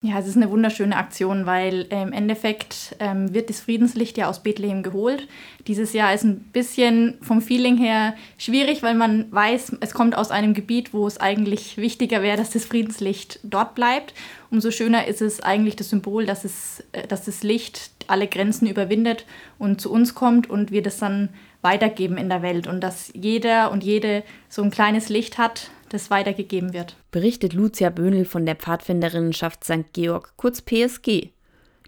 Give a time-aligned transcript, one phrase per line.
[0.00, 4.28] Ja, es ist eine wunderschöne Aktion, weil äh, im Endeffekt ähm, wird das Friedenslicht ja
[4.28, 5.26] aus Bethlehem geholt.
[5.66, 10.30] Dieses Jahr ist ein bisschen vom Feeling her schwierig, weil man weiß, es kommt aus
[10.30, 14.14] einem Gebiet, wo es eigentlich wichtiger wäre, dass das Friedenslicht dort bleibt.
[14.52, 18.68] Umso schöner ist es eigentlich das Symbol, dass, es, äh, dass das Licht alle Grenzen
[18.68, 19.26] überwindet
[19.58, 21.30] und zu uns kommt und wir das dann
[21.60, 26.10] weitergeben in der Welt und dass jeder und jede so ein kleines Licht hat, das
[26.10, 26.96] weitergegeben wird.
[27.10, 29.92] Berichtet Lucia Böhnel von der Pfadfinderinnenschaft St.
[29.92, 31.30] Georg, kurz PSG.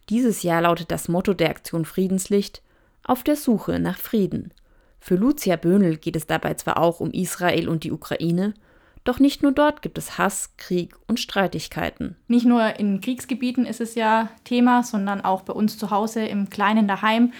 [0.08, 2.62] Dieses Jahr lautet das Motto der Aktion Friedenslicht
[3.04, 4.52] auf der Suche nach Frieden.
[4.98, 8.54] Für Lucia Böhnel geht es dabei zwar auch um Israel und die Ukraine,
[9.04, 12.16] doch nicht nur dort gibt es Hass, Krieg und Streitigkeiten.
[12.28, 16.50] Nicht nur in Kriegsgebieten ist es ja Thema, sondern auch bei uns zu Hause im
[16.50, 17.32] kleinen daheim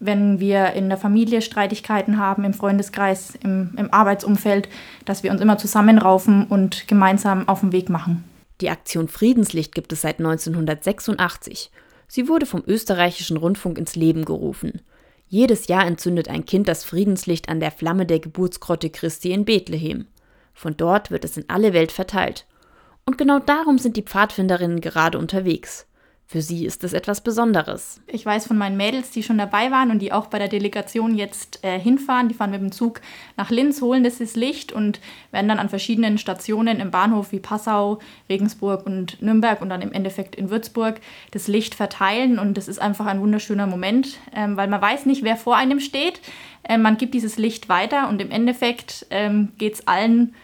[0.00, 4.68] wenn wir in der Familie Streitigkeiten haben, im Freundeskreis, im, im Arbeitsumfeld,
[5.04, 8.24] dass wir uns immer zusammenraufen und gemeinsam auf den Weg machen.
[8.60, 11.70] Die Aktion Friedenslicht gibt es seit 1986.
[12.06, 14.80] Sie wurde vom österreichischen Rundfunk ins Leben gerufen.
[15.28, 20.06] Jedes Jahr entzündet ein Kind das Friedenslicht an der Flamme der Geburtsgrotte Christi in Bethlehem.
[20.54, 22.46] Von dort wird es in alle Welt verteilt.
[23.04, 25.86] Und genau darum sind die Pfadfinderinnen gerade unterwegs.
[26.30, 28.02] Für sie ist es etwas Besonderes.
[28.06, 31.16] Ich weiß von meinen Mädels, die schon dabei waren und die auch bei der Delegation
[31.16, 32.28] jetzt äh, hinfahren.
[32.28, 33.00] Die fahren mit dem Zug
[33.38, 38.00] nach Linz, holen das Licht und werden dann an verschiedenen Stationen im Bahnhof wie Passau,
[38.28, 42.38] Regensburg und Nürnberg und dann im Endeffekt in Würzburg das Licht verteilen.
[42.38, 45.80] Und das ist einfach ein wunderschöner Moment, ähm, weil man weiß nicht, wer vor einem
[45.80, 46.20] steht.
[46.62, 50.34] Ähm, man gibt dieses Licht weiter und im Endeffekt ähm, geht es allen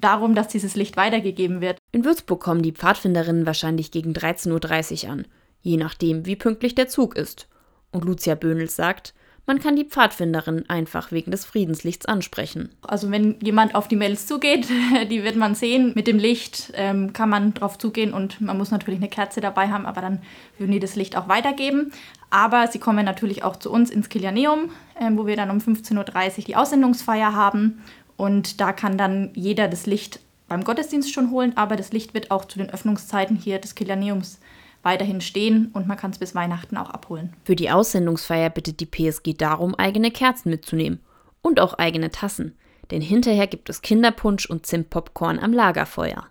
[0.00, 1.78] darum, dass dieses Licht weitergegeben wird.
[1.92, 5.26] In Würzburg kommen die Pfadfinderinnen wahrscheinlich gegen 13.30 Uhr an,
[5.62, 7.48] je nachdem, wie pünktlich der Zug ist.
[7.90, 9.14] Und Lucia Böhnels sagt,
[9.48, 12.70] man kann die Pfadfinderin einfach wegen des Friedenslichts ansprechen.
[12.82, 14.66] Also wenn jemand auf die Mails zugeht,
[15.10, 15.92] die wird man sehen.
[15.94, 19.68] Mit dem Licht ähm, kann man drauf zugehen und man muss natürlich eine Kerze dabei
[19.68, 20.20] haben, aber dann
[20.58, 21.92] würden die das Licht auch weitergeben.
[22.28, 26.38] Aber sie kommen natürlich auch zu uns ins Kilianeum, ähm, wo wir dann um 15.30
[26.38, 27.84] Uhr die Aussendungsfeier haben
[28.16, 32.30] und da kann dann jeder das Licht beim Gottesdienst schon holen, aber das Licht wird
[32.30, 34.38] auch zu den Öffnungszeiten hier des Kilianeums
[34.82, 37.32] weiterhin stehen und man kann es bis Weihnachten auch abholen.
[37.44, 41.00] Für die Aussendungsfeier bittet die PSG darum, eigene Kerzen mitzunehmen
[41.42, 42.56] und auch eigene Tassen,
[42.90, 46.24] denn hinterher gibt es Kinderpunsch und Zimtpopcorn am Lagerfeuer.